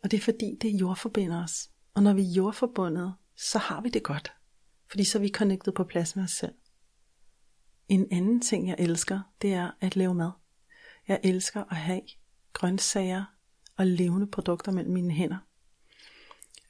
Og 0.04 0.12
det 0.12 0.18
er 0.18 0.22
fordi, 0.22 0.58
det 0.62 0.70
jordforbinder 0.70 1.44
os. 1.44 1.70
Og 1.94 2.04
når 2.04 2.14
vi 2.14 2.22
er 2.22 2.34
jordforbundet, 2.36 3.14
så 3.36 3.60
har 3.60 3.82
vi 3.82 3.90
det 3.90 4.04
godt. 4.04 4.34
Fordi 4.90 5.04
så 5.04 5.18
er 5.18 5.22
vi 5.22 5.30
connected 5.30 5.74
på 5.74 5.84
plads 5.84 6.16
med 6.16 6.24
os 6.24 6.32
selv. 6.32 6.54
En 7.88 8.08
anden 8.12 8.42
ting, 8.42 8.68
jeg 8.68 8.76
elsker, 8.80 9.20
det 9.42 9.54
er 9.54 9.72
at 9.82 9.96
lave 9.96 10.16
mad. 10.16 10.32
Jeg 11.08 11.20
elsker 11.24 11.64
at 11.72 11.78
have 11.78 12.02
grøntsager 12.54 13.26
og 13.78 13.88
levende 13.88 14.28
produkter 14.28 14.72
mellem 14.72 14.94
mine 14.94 15.14
hænder. 15.14 15.38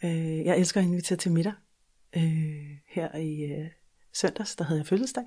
Øh, 0.04 0.46
jeg 0.46 0.58
elsker 0.58 0.80
at 0.80 0.86
invitere 0.86 1.18
til 1.18 1.32
middag. 1.32 1.54
Øh, 2.16 2.78
her 2.88 3.18
i 3.18 3.44
øh, 3.44 3.68
søndags, 4.13 4.56
der 4.56 4.63
havde 4.63 4.80
jeg 4.80 4.88
fødselsdag, 4.88 5.24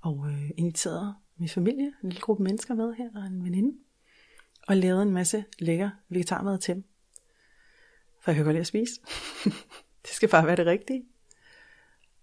og 0.00 0.26
øh, 0.28 0.50
inviterede 0.56 1.14
min 1.36 1.48
familie, 1.48 1.86
en 1.86 2.08
lille 2.08 2.20
gruppe 2.20 2.42
mennesker 2.42 2.74
med 2.74 2.94
her, 2.94 3.08
og 3.14 3.26
en 3.26 3.44
veninde, 3.44 3.78
og 4.68 4.76
lavede 4.76 5.02
en 5.02 5.12
masse 5.12 5.44
lækker 5.58 5.90
vegetarmad 6.08 6.58
til 6.58 6.74
dem. 6.74 6.84
For 8.20 8.30
jeg 8.30 8.36
kan 8.36 8.44
godt 8.44 8.54
lide 8.54 8.60
at 8.60 8.66
spise. 8.66 9.00
det 10.04 10.10
skal 10.10 10.28
bare 10.28 10.46
være 10.46 10.56
det 10.56 10.66
rigtige. 10.66 11.04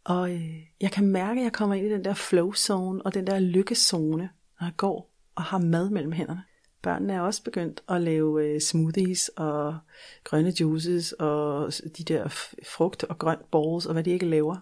Og 0.04 0.34
øh, 0.34 0.56
jeg 0.82 0.92
kan 0.92 1.08
mærke, 1.08 1.40
at 1.40 1.44
jeg 1.44 1.54
kommer 1.54 1.76
ind 1.76 1.88
i 1.88 1.92
den 1.92 2.06
der 2.06 2.14
flow 2.14 2.52
zone 2.52 3.02
og 3.02 3.14
den 3.14 3.28
der 3.28 3.40
lykkezone, 3.40 4.30
når 4.60 4.68
jeg 4.68 4.74
går 4.78 5.14
og 5.36 5.44
har 5.44 5.58
mad 5.58 5.90
mellem 5.90 6.12
hænderne. 6.12 6.44
Børnene 6.84 7.14
er 7.14 7.22
også 7.22 7.44
begyndt 7.44 7.84
at 7.90 8.02
lave 8.02 8.46
øh, 8.46 8.62
smoothies 8.62 9.30
og 9.30 9.80
grønne 10.24 10.54
juices 10.60 11.12
og 11.12 11.74
de 11.98 12.04
der 12.04 12.28
frugt 12.66 13.04
og 13.04 13.20
grønt 13.20 13.52
balls 13.52 13.86
og 13.86 13.94
hvad 13.94 14.04
de 14.04 14.12
ikke 14.12 14.26
laver. 14.26 14.58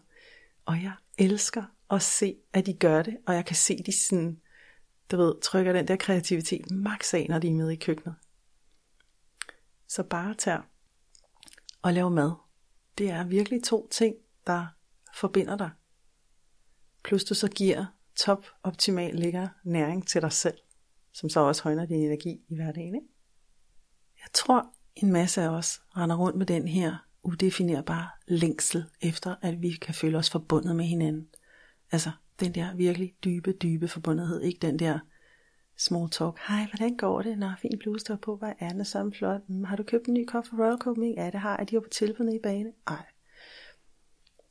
Og 0.66 0.84
jeg 0.84 0.94
elsker 1.18 1.64
at 1.92 2.02
se, 2.02 2.36
at 2.54 2.66
de 2.66 2.74
gør 2.74 3.02
det, 3.02 3.18
og 3.28 3.36
jeg 3.36 3.46
kan 3.46 3.56
se, 3.56 3.84
de 3.86 4.00
sådan, 4.08 4.42
du 5.12 5.18
ved, 5.18 5.42
trykker 5.42 5.74
den 5.74 5.88
der 5.88 5.96
kreativitet 5.96 6.72
max 6.72 7.14
af, 7.14 7.26
når 7.30 7.40
de 7.40 7.48
er 7.48 7.54
med 7.54 7.70
i 7.70 7.76
køkkenet. 7.76 8.16
Så 9.88 10.04
bare 10.04 10.34
tag 10.34 10.62
og 11.82 11.94
lave 11.94 12.12
mad. 12.12 12.32
Det 12.98 13.10
er 13.10 13.24
virkelig 13.24 13.64
to 13.64 13.88
ting, 13.92 14.16
der 14.48 14.66
forbinder 15.16 15.58
dig. 15.58 15.70
Plus 17.04 17.24
du 17.24 17.34
så 17.34 17.48
giver 17.48 17.86
top 18.16 18.46
optimal 18.64 19.16
lækker 19.16 19.48
næring 19.64 20.08
til 20.08 20.22
dig 20.22 20.32
selv, 20.32 20.58
som 21.14 21.30
så 21.30 21.40
også 21.40 21.64
højner 21.64 21.86
din 21.86 22.02
energi 22.02 22.42
i 22.50 22.56
hverdagen. 22.56 22.96
Ikke? 22.96 23.08
Jeg 24.20 24.32
tror, 24.34 24.74
en 24.96 25.12
masse 25.12 25.42
af 25.42 25.50
os 25.50 25.82
render 25.98 26.16
rundt 26.16 26.38
med 26.38 26.46
den 26.46 26.68
her 26.68 27.08
udefinerbare 27.24 28.10
længsel 28.28 28.84
efter, 29.02 29.36
at 29.42 29.62
vi 29.62 29.72
kan 29.72 29.94
føle 29.94 30.18
os 30.18 30.30
forbundet 30.30 30.76
med 30.76 30.86
hinanden. 30.86 31.28
Altså 31.92 32.12
den 32.40 32.56
der 32.56 32.76
virkelig 32.76 33.14
dybe, 33.24 33.52
dybe 33.52 33.88
forbundethed, 33.88 34.42
ikke 34.42 34.60
den 34.60 34.80
der 34.80 35.00
small 35.78 36.10
talk. 36.10 36.40
Hej, 36.48 36.68
hvordan 36.72 36.98
går 36.98 37.22
det? 37.22 37.38
Nå, 37.38 37.50
fin 37.62 37.80
bluse 37.80 38.06
der 38.06 38.18
på. 38.18 38.36
Hvad 38.36 38.54
er 38.60 38.70
den 38.70 38.86
så 38.86 39.12
flot? 39.18 39.50
Mm, 39.50 39.64
har 39.64 39.76
du 39.76 39.84
købt 39.84 40.08
en 40.08 40.14
ny 40.14 40.26
kop 40.26 40.48
for 40.48 40.58
Royal 40.58 40.78
Copenhagen? 40.78 41.18
Ja, 41.18 41.26
det 41.26 41.40
har 41.40 41.58
jeg. 41.58 41.70
De 41.70 41.76
var 41.76 41.82
på 41.82 41.90
tilbud 41.90 42.34
i 42.34 42.40
bane. 42.44 42.72
Ej. 42.88 43.06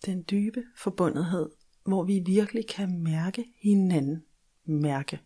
Den 0.06 0.24
dybe 0.30 0.62
forbundethed, 0.76 1.50
hvor 1.86 2.04
vi 2.04 2.22
virkelig 2.26 2.66
kan 2.66 3.02
mærke 3.02 3.44
hinanden. 3.62 4.24
Mærke. 4.64 5.20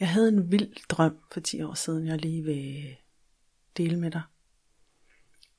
Jeg 0.00 0.08
havde 0.08 0.28
en 0.28 0.52
vild 0.52 0.88
drøm 0.88 1.18
for 1.32 1.40
10 1.40 1.62
år 1.62 1.74
siden, 1.74 2.06
jeg 2.06 2.18
lige 2.18 2.44
vil 2.44 2.96
dele 3.76 3.96
med 3.96 4.10
dig. 4.10 4.22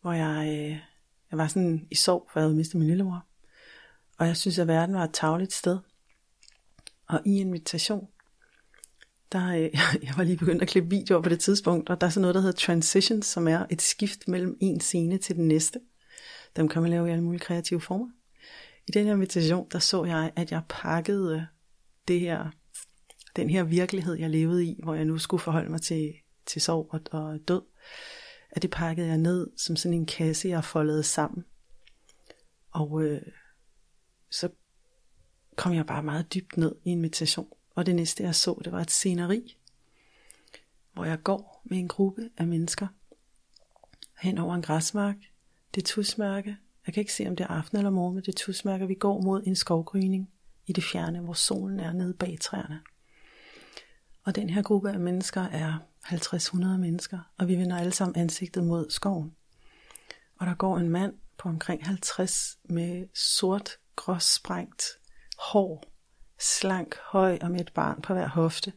Hvor 0.01 0.11
jeg, 0.11 0.47
øh, 0.47 0.79
jeg 1.31 1.37
var 1.37 1.47
sådan 1.47 1.87
i 1.91 1.95
sorg, 1.95 2.29
for 2.33 2.39
jeg 2.39 2.45
havde 2.45 2.55
mistet 2.55 2.79
min 2.79 2.87
lillebror. 2.87 3.25
Og 4.17 4.27
jeg 4.27 4.37
synes, 4.37 4.59
at 4.59 4.67
verden 4.67 4.95
var 4.95 5.03
et 5.03 5.13
tavligt 5.13 5.53
sted. 5.53 5.79
Og 7.07 7.21
i 7.25 7.39
invitation, 7.39 8.07
der, 9.31 9.47
øh, 9.47 9.69
jeg 10.07 10.13
var 10.17 10.23
lige 10.23 10.37
begyndt 10.37 10.61
at 10.61 10.67
klippe 10.67 10.89
videoer 10.89 11.21
på 11.21 11.29
det 11.29 11.39
tidspunkt, 11.39 11.89
og 11.89 12.01
der 12.01 12.07
er 12.07 12.11
sådan 12.11 12.21
noget, 12.21 12.35
der 12.35 12.41
hedder 12.41 12.57
transitions, 12.57 13.25
som 13.25 13.47
er 13.47 13.65
et 13.69 13.81
skift 13.81 14.27
mellem 14.27 14.57
en 14.59 14.79
scene 14.79 15.17
til 15.17 15.35
den 15.35 15.47
næste. 15.47 15.79
Dem 16.55 16.67
kan 16.67 16.81
man 16.81 16.91
lave 16.91 17.07
i 17.07 17.11
alle 17.11 17.23
mulige 17.23 17.39
kreative 17.39 17.81
former. 17.81 18.09
I 18.87 18.91
den 18.91 19.05
her 19.05 19.15
meditation, 19.15 19.67
der 19.71 19.79
så 19.79 20.03
jeg, 20.03 20.31
at 20.35 20.51
jeg 20.51 20.61
pakkede 20.69 21.47
det 22.07 22.19
her, 22.19 22.51
den 23.35 23.49
her 23.49 23.63
virkelighed, 23.63 24.13
jeg 24.13 24.29
levede 24.29 24.65
i, 24.65 24.79
hvor 24.83 24.95
jeg 24.95 25.05
nu 25.05 25.17
skulle 25.17 25.41
forholde 25.41 25.71
mig 25.71 25.81
til, 25.81 26.13
til 26.45 26.61
sorg 26.61 26.87
og, 26.91 27.01
og 27.11 27.39
død, 27.47 27.61
at 28.49 28.61
det 28.61 28.71
pakkede 28.71 29.07
jeg 29.07 29.17
ned 29.17 29.47
som 29.57 29.75
sådan 29.75 29.97
en 29.97 30.05
kasse, 30.05 30.49
jeg 30.49 30.63
foldede 30.63 31.03
sammen. 31.03 31.45
Og 32.71 33.03
øh, 33.03 33.21
så 34.29 34.49
kom 35.55 35.73
jeg 35.73 35.85
bare 35.85 36.03
meget 36.03 36.33
dybt 36.33 36.57
ned 36.57 36.75
i 36.83 36.89
en 36.89 37.01
meditation. 37.01 37.47
Og 37.75 37.85
det 37.85 37.95
næste 37.95 38.23
jeg 38.23 38.35
så, 38.35 38.61
det 38.63 38.71
var 38.71 38.81
et 38.81 38.91
sceneri, 38.91 39.57
hvor 40.93 41.05
jeg 41.05 41.23
går 41.23 41.61
med 41.65 41.77
en 41.77 41.87
gruppe 41.87 42.29
af 42.37 42.47
mennesker 42.47 42.87
hen 44.21 44.37
over 44.37 44.55
en 44.55 44.61
græsmark. 44.61 45.15
Det 45.75 45.81
er 45.81 45.85
tusmærke. 45.85 46.57
Jeg 46.85 46.93
kan 46.93 47.01
ikke 47.01 47.13
se, 47.13 47.27
om 47.27 47.35
det 47.35 47.43
er 47.43 47.47
aften 47.47 47.77
eller 47.77 47.89
morgen, 47.89 48.15
men 48.15 48.23
det 48.23 48.27
er 48.27 48.37
tusmærke. 48.37 48.87
Vi 48.87 48.93
går 48.93 49.21
mod 49.21 49.43
en 49.45 49.55
skovgryning 49.55 50.29
i 50.65 50.73
det 50.73 50.83
fjerne, 50.83 51.19
hvor 51.19 51.33
solen 51.33 51.79
er 51.79 51.93
nede 51.93 52.13
bag 52.13 52.37
træerne. 52.41 52.81
Og 54.23 54.35
den 54.35 54.49
her 54.49 54.61
gruppe 54.61 54.91
af 54.91 54.99
mennesker 54.99 55.41
er 55.41 55.77
50-100 56.05 56.57
mennesker, 56.77 57.19
og 57.37 57.47
vi 57.47 57.55
vender 57.55 57.77
alle 57.77 57.91
sammen 57.91 58.21
ansigtet 58.21 58.63
mod 58.63 58.89
skoven. 58.89 59.35
Og 60.35 60.47
der 60.47 60.55
går 60.55 60.77
en 60.77 60.89
mand 60.89 61.13
på 61.37 61.49
omkring 61.49 61.85
50 61.85 62.57
med 62.63 63.07
sort, 63.13 63.77
gråsprængt 63.95 64.83
hår, 65.37 65.83
slank, 66.39 66.95
høj 67.11 67.37
og 67.41 67.51
med 67.51 67.59
et 67.59 67.73
barn 67.73 68.01
på 68.01 68.13
hver 68.13 68.27
hofte. 68.27 68.73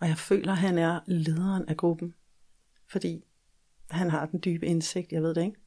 Og 0.00 0.08
jeg 0.08 0.18
føler, 0.18 0.52
at 0.52 0.58
han 0.58 0.78
er 0.78 1.00
lederen 1.06 1.68
af 1.68 1.76
gruppen, 1.76 2.14
fordi 2.86 3.24
han 3.90 4.10
har 4.10 4.26
den 4.26 4.40
dybe 4.44 4.66
indsigt, 4.66 5.12
jeg 5.12 5.22
ved 5.22 5.34
det 5.34 5.42
ikke. 5.42 5.60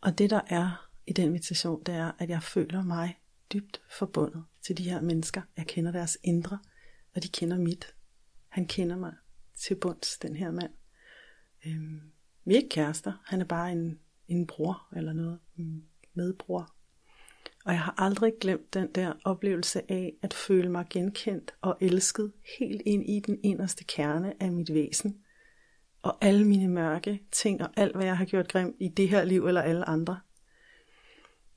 Og 0.00 0.18
det 0.18 0.30
der 0.30 0.40
er 0.46 0.88
i 1.06 1.12
den 1.12 1.32
meditation, 1.32 1.82
det 1.84 1.94
er, 1.94 2.12
at 2.18 2.28
jeg 2.28 2.42
føler 2.42 2.82
mig 2.82 3.18
dybt 3.52 3.80
forbundet 3.90 4.44
til 4.62 4.78
de 4.78 4.90
her 4.90 5.00
mennesker. 5.00 5.42
Jeg 5.56 5.66
kender 5.66 5.92
deres 5.92 6.18
indre, 6.22 6.58
og 7.14 7.22
de 7.22 7.28
kender 7.28 7.58
mit. 7.58 7.94
Han 8.48 8.66
kender 8.66 8.96
mig 8.96 9.14
til 9.54 9.74
bunds, 9.74 10.18
den 10.18 10.36
her 10.36 10.50
mand. 10.50 10.72
Øhm, 11.66 12.00
vi 12.44 12.52
er 12.52 12.56
ikke 12.56 12.68
kærester, 12.68 13.12
han 13.24 13.40
er 13.40 13.44
bare 13.44 13.72
en, 13.72 13.98
en 14.28 14.46
bror 14.46 14.88
eller 14.96 15.12
noget, 15.12 15.38
En 15.56 15.84
medbror. 16.14 16.74
Og 17.64 17.72
jeg 17.72 17.80
har 17.80 17.94
aldrig 17.98 18.32
glemt 18.40 18.74
den 18.74 18.88
der 18.94 19.12
oplevelse 19.24 19.92
af 19.92 20.14
at 20.22 20.34
føle 20.34 20.68
mig 20.68 20.86
genkendt 20.90 21.54
og 21.60 21.76
elsket 21.80 22.32
helt 22.58 22.82
ind 22.86 23.10
i 23.10 23.20
den 23.20 23.38
inderste 23.42 23.84
kerne 23.84 24.42
af 24.42 24.52
mit 24.52 24.74
væsen. 24.74 25.18
Og 26.02 26.18
alle 26.20 26.44
mine 26.44 26.68
mørke 26.68 27.22
ting 27.32 27.62
og 27.62 27.70
alt 27.76 27.96
hvad 27.96 28.06
jeg 28.06 28.18
har 28.18 28.24
gjort 28.24 28.48
grimt 28.48 28.76
i 28.80 28.88
det 28.88 29.08
her 29.08 29.24
liv 29.24 29.46
eller 29.46 29.62
alle 29.62 29.88
andre. 29.88 30.20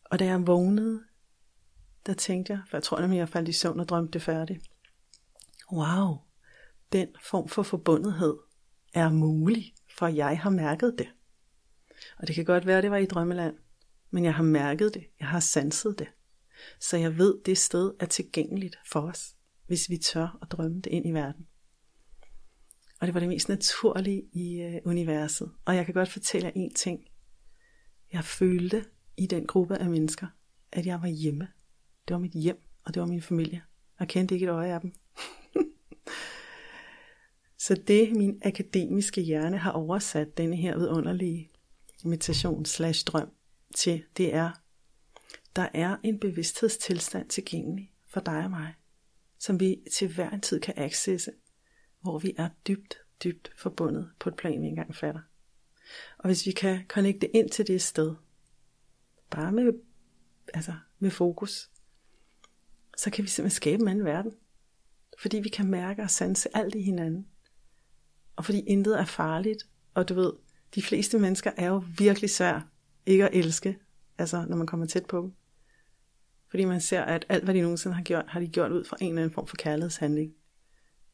Og 0.03 0.19
da 0.19 0.25
jeg 0.25 0.47
vågnede, 0.47 1.03
der 2.05 2.13
tænkte 2.13 2.53
jeg, 2.53 2.61
for 2.69 2.77
jeg 2.77 2.83
tror 2.83 3.01
nemlig 3.01 3.17
jeg 3.17 3.29
faldt 3.29 3.49
i 3.49 3.51
søvn 3.51 3.79
og 3.79 3.89
drømte 3.89 4.13
det 4.13 4.21
færdigt. 4.21 4.67
Wow, 5.71 6.17
den 6.91 7.07
form 7.23 7.47
for 7.47 7.63
forbundethed 7.63 8.37
er 8.93 9.09
mulig, 9.09 9.73
for 9.97 10.07
jeg 10.07 10.39
har 10.39 10.49
mærket 10.49 10.95
det. 10.97 11.07
Og 12.17 12.27
det 12.27 12.35
kan 12.35 12.45
godt 12.45 12.65
være, 12.65 12.77
at 12.77 12.83
det 12.83 12.91
var 12.91 12.97
i 12.97 13.05
drømmeland, 13.05 13.55
men 14.11 14.23
jeg 14.23 14.33
har 14.33 14.43
mærket 14.43 14.93
det, 14.93 15.03
jeg 15.19 15.27
har 15.27 15.39
sanset 15.39 15.99
det. 15.99 16.07
Så 16.79 16.97
jeg 16.97 17.17
ved, 17.17 17.37
det 17.45 17.57
sted 17.57 17.93
er 17.99 18.05
tilgængeligt 18.05 18.75
for 18.91 19.01
os, 19.01 19.35
hvis 19.67 19.89
vi 19.89 19.97
tør 19.97 20.37
at 20.41 20.51
drømme 20.51 20.81
det 20.81 20.91
ind 20.91 21.05
i 21.05 21.11
verden. 21.11 21.47
Og 22.99 23.07
det 23.07 23.13
var 23.13 23.19
det 23.19 23.29
mest 23.29 23.49
naturlige 23.49 24.23
i 24.33 24.61
øh, 24.61 24.81
universet. 24.85 25.51
Og 25.65 25.75
jeg 25.75 25.85
kan 25.85 25.93
godt 25.93 26.09
fortælle 26.09 26.47
jer 26.47 26.53
en 26.55 26.73
ting. 26.73 26.99
Jeg 28.13 28.23
følte 28.23 28.85
i 29.17 29.27
den 29.27 29.47
gruppe 29.47 29.77
af 29.77 29.89
mennesker, 29.89 30.27
at 30.71 30.85
jeg 30.85 31.01
var 31.01 31.07
hjemme. 31.07 31.47
Det 32.07 32.13
var 32.13 32.19
mit 32.19 32.31
hjem, 32.31 32.63
og 32.83 32.93
det 32.93 33.01
var 33.01 33.07
min 33.07 33.21
familie. 33.21 33.61
Jeg 33.99 34.07
kendte 34.07 34.35
ikke 34.35 34.43
et 34.43 34.49
øje 34.49 34.73
af 34.73 34.81
dem. 34.81 34.93
Så 37.61 37.75
det 37.75 38.11
min 38.11 38.41
akademiske 38.45 39.21
hjerne 39.21 39.57
har 39.57 39.71
oversat 39.71 40.37
denne 40.37 40.55
her 40.55 40.77
vidunderlige 40.77 41.51
meditation 42.03 42.65
slash 42.65 43.05
drøm 43.05 43.31
til, 43.75 44.03
det 44.17 44.33
er, 44.33 44.51
der 45.55 45.67
er 45.73 45.97
en 46.03 46.19
bevidsthedstilstand 46.19 47.29
tilgængelig 47.29 47.91
for 48.07 48.19
dig 48.19 48.43
og 48.43 48.49
mig, 48.49 48.73
som 49.37 49.59
vi 49.59 49.81
til 49.91 50.13
hver 50.13 50.29
en 50.29 50.41
tid 50.41 50.59
kan 50.59 50.73
accesse, 50.77 51.31
hvor 52.01 52.19
vi 52.19 52.33
er 52.37 52.49
dybt, 52.67 52.97
dybt 53.23 53.51
forbundet 53.55 54.11
på 54.19 54.29
et 54.29 54.35
plan, 54.35 54.51
vi 54.51 54.55
ikke 54.55 54.67
engang 54.67 54.95
fatter. 54.95 55.21
Og 56.17 56.25
hvis 56.25 56.45
vi 56.45 56.51
kan 56.51 56.85
connecte 56.87 57.35
ind 57.35 57.49
til 57.49 57.67
det 57.67 57.81
sted, 57.81 58.15
bare 59.29 59.51
med, 59.51 59.73
altså 60.53 60.73
med 60.99 61.11
fokus, 61.11 61.69
så 62.97 63.11
kan 63.11 63.23
vi 63.23 63.29
simpelthen 63.29 63.55
skabe 63.55 63.81
en 63.81 63.87
anden 63.87 64.05
verden. 64.05 64.31
Fordi 65.19 65.39
vi 65.39 65.49
kan 65.49 65.67
mærke 65.67 66.01
og 66.01 66.09
sanse 66.09 66.57
alt 66.57 66.75
i 66.75 66.81
hinanden. 66.81 67.27
Og 68.35 68.45
fordi 68.45 68.59
intet 68.59 68.99
er 68.99 69.05
farligt, 69.05 69.67
og 69.93 70.09
du 70.09 70.13
ved, 70.13 70.33
de 70.75 70.81
fleste 70.81 71.19
mennesker 71.19 71.51
er 71.57 71.67
jo 71.67 71.83
virkelig 71.97 72.29
svært 72.29 72.61
ikke 73.05 73.29
at 73.29 73.37
elske, 73.37 73.77
altså 74.17 74.45
når 74.49 74.57
man 74.57 74.67
kommer 74.67 74.85
tæt 74.85 75.05
på 75.05 75.21
dem. 75.21 75.33
Fordi 76.49 76.65
man 76.65 76.81
ser, 76.81 77.01
at 77.01 77.25
alt 77.29 77.43
hvad 77.43 77.53
de 77.53 77.61
nogensinde 77.61 77.95
har 77.95 78.03
gjort, 78.03 78.25
har 78.27 78.39
de 78.39 78.47
gjort 78.47 78.71
ud 78.71 78.85
fra 78.85 78.97
en 79.01 79.07
eller 79.07 79.21
anden 79.21 79.33
form 79.33 79.47
for 79.47 79.55
kærlighedshandling. 79.55 80.33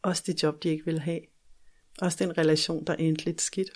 Også 0.02 0.24
det 0.28 0.44
job, 0.44 0.64
de 0.64 0.70
ikke 0.70 0.86
vil 0.86 1.00
have. 1.00 1.20
Også 2.02 2.24
den 2.24 2.38
relation, 2.38 2.86
der 2.86 2.94
endte 2.96 3.26
lidt 3.26 3.42
skidt. 3.42 3.70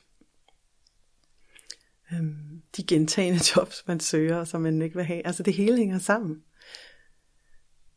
øhm, 2.14 2.62
de 2.78 2.84
gentagende 2.84 3.40
jobs, 3.56 3.84
man 3.88 4.00
søger, 4.00 4.38
og 4.38 4.48
som 4.48 4.62
man 4.62 4.82
ikke 4.82 4.96
vil 4.96 5.06
have. 5.06 5.28
Altså 5.28 5.44
det 5.44 5.54
hele 5.54 5.78
hænger 5.78 6.00
sammen. 6.00 6.44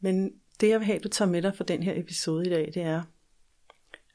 Men 0.01 0.33
det 0.61 0.69
jeg 0.69 0.81
vil 0.81 0.87
have, 0.87 0.99
du 0.99 1.09
tager 1.09 1.31
med 1.31 1.43
dig 1.43 1.57
for 1.57 1.65
den 1.65 1.83
her 1.83 2.01
episode 2.01 2.47
i 2.47 2.51
dag, 2.51 2.71
det 2.75 2.83
er, 2.83 3.03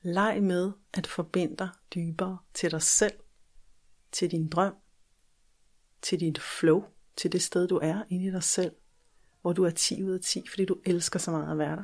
leg 0.02 0.44
med 0.44 0.72
at 0.94 1.08
forbinde 1.08 1.56
dig 1.58 1.70
dybere 1.96 2.38
til 2.54 2.72
dig 2.72 2.82
selv, 2.82 3.14
til 4.12 4.32
din 4.32 4.50
drøm, 4.50 4.76
til 6.02 6.20
dit 6.20 6.40
flow, 6.40 6.84
til 7.18 7.32
det 7.32 7.42
sted 7.42 7.68
du 7.68 7.80
er 7.84 8.04
inde 8.10 8.26
i 8.26 8.32
dig 8.32 8.44
selv, 8.44 8.72
hvor 9.42 9.54
du 9.54 9.64
er 9.64 9.70
10 9.70 10.04
ud 10.04 10.12
af 10.12 10.20
10, 10.20 10.44
fordi 10.50 10.66
du 10.66 10.78
elsker 10.86 11.20
så 11.20 11.32
meget 11.32 11.52
at 11.52 11.58
være 11.58 11.76
der. 11.76 11.84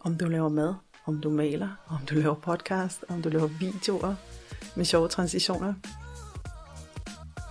Om 0.00 0.18
du 0.18 0.24
laver 0.24 0.48
mad, 0.48 0.74
om 1.04 1.20
du 1.20 1.30
maler, 1.30 1.70
om 1.86 2.06
du 2.06 2.14
laver 2.14 2.34
podcast, 2.34 3.04
om 3.08 3.22
du 3.22 3.28
laver 3.28 3.46
videoer 3.46 4.14
med 4.76 4.84
sjove 4.84 5.08
transitioner. 5.08 5.74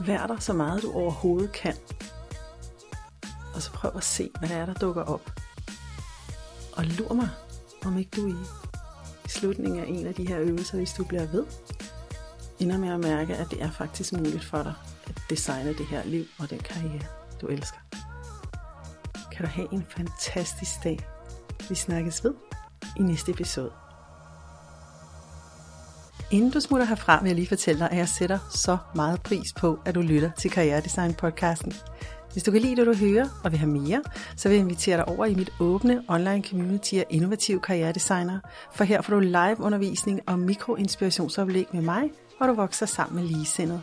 Vær 0.06 0.28
der 0.28 0.40
så 0.40 0.54
meget 0.54 0.82
du 0.82 0.92
overhovedet 0.92 1.52
kan. 1.52 1.76
Og 3.56 3.62
så 3.62 3.72
prøv 3.72 3.92
at 3.96 4.04
se, 4.04 4.32
hvad 4.40 4.50
der 4.50 4.56
er, 4.56 4.66
der 4.66 4.74
dukker 4.74 5.04
op. 5.04 5.32
Og 6.74 6.86
lur 6.86 7.14
mig, 7.14 7.30
om 7.86 7.98
ikke 7.98 8.12
du 8.16 8.28
i, 8.28 8.36
i 9.26 9.30
slutningen 9.30 9.80
af 9.80 9.86
en 9.88 10.08
af 10.08 10.14
de 10.14 10.28
her 10.28 10.40
øvelser, 10.40 10.78
hvis 10.78 10.94
du 10.94 11.04
bliver 11.04 11.26
ved, 11.26 11.46
ender 12.60 12.78
med 12.78 12.90
at 12.90 13.00
mærke, 13.00 13.36
at 13.36 13.48
det 13.52 13.62
er 13.62 13.72
faktisk 13.72 14.14
muligt 14.14 14.46
for 14.46 14.64
dig 14.64 14.74
at 15.08 15.22
designe 15.30 15.74
det 15.74 15.86
her 15.86 16.04
liv 16.06 16.26
og 16.40 16.50
den 16.50 16.60
karriere, 16.60 17.06
du 17.42 17.48
elsker. 17.48 17.78
Kan 19.32 19.46
du 19.46 19.52
have 19.52 19.74
en 19.74 19.86
fantastisk 19.90 20.84
dag. 20.84 21.00
Vi 21.70 21.76
snakkes 21.76 22.24
ved 22.24 22.34
i 22.98 23.02
næste 23.02 23.32
episode. 23.32 23.72
Inden 26.32 26.52
du 26.52 26.60
smutter 26.60 26.86
herfra, 26.86 27.22
vil 27.22 27.30
jeg 27.30 27.36
lige 27.36 27.48
fortælle 27.48 27.80
dig, 27.80 27.92
at 27.92 27.98
jeg 27.98 28.10
sætter 28.10 28.40
så 28.56 28.78
meget 28.96 29.22
pris 29.22 29.54
på, 29.54 29.80
at 29.86 29.96
du 29.96 30.02
lytter 30.02 30.32
til 30.38 30.52
Karrieredesign 30.52 31.14
podcasten. 31.14 31.74
Hvis 32.34 32.44
du 32.44 32.52
kan 32.52 32.62
lide 32.62 32.76
det, 32.76 32.86
du 32.86 32.94
hører 32.94 33.30
og 33.44 33.52
vil 33.52 33.60
have 33.60 33.72
mere, 33.72 34.02
så 34.36 34.50
vil 34.50 34.56
jeg 34.56 34.64
invitere 34.64 34.98
dig 34.98 35.08
over 35.08 35.26
i 35.26 35.36
mit 35.36 35.54
åbne 35.60 36.04
online 36.08 36.44
community 36.50 36.94
af 36.94 37.06
innovative 37.10 37.60
karrieredesigner, 37.60 38.40
for 38.74 38.84
her 38.84 39.02
får 39.02 39.14
du 39.14 39.20
live 39.20 39.60
undervisning 39.60 40.22
og 40.28 40.40
mikroinspirationsoplæg 40.40 41.68
med 41.72 41.82
mig, 41.82 42.12
hvor 42.38 42.48
du 42.48 42.54
vokser 42.54 42.86
sammen 42.86 43.22
med 43.24 43.32
ligesindede. 43.32 43.82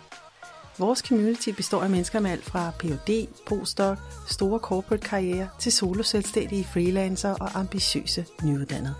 Vores 0.79 0.99
community 0.99 1.51
består 1.51 1.83
af 1.83 1.91
mennesker 1.91 2.21
med 2.21 2.31
alt 2.31 2.45
fra 2.45 2.71
Ph.D., 2.79 3.29
postdoc, 3.47 3.99
store 4.29 4.59
corporate 4.59 5.09
karriere 5.09 5.49
til 5.59 5.73
soloselvstændige 5.73 6.65
freelancer 6.65 7.35
og 7.35 7.59
ambitiøse 7.59 8.27
nyuddannede. 8.45 8.95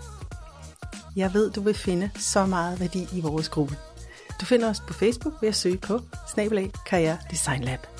Jeg 1.15 1.33
ved, 1.33 1.51
du 1.51 1.61
vil 1.61 1.73
finde 1.73 2.11
så 2.15 2.45
meget 2.45 2.79
værdi 2.79 3.07
i 3.13 3.21
vores 3.21 3.49
gruppe. 3.49 3.75
Du 4.41 4.45
finder 4.45 4.69
os 4.69 4.79
på 4.87 4.93
Facebook 4.93 5.33
ved 5.41 5.49
at 5.49 5.55
søge 5.55 5.77
på 5.77 5.99
Snabelag 6.33 6.71
Karriere 6.85 7.17
Design 7.31 7.63
Lab. 7.63 7.98